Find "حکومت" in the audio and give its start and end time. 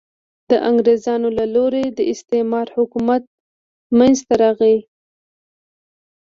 2.75-3.23